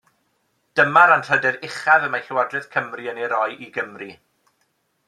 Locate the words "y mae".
2.09-2.25